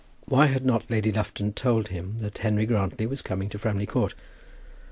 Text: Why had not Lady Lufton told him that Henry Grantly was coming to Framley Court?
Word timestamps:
Why 0.25 0.47
had 0.47 0.65
not 0.65 0.89
Lady 0.89 1.11
Lufton 1.11 1.53
told 1.53 1.89
him 1.89 2.17
that 2.21 2.39
Henry 2.39 2.65
Grantly 2.65 3.05
was 3.05 3.21
coming 3.21 3.49
to 3.49 3.59
Framley 3.59 3.85
Court? 3.85 4.15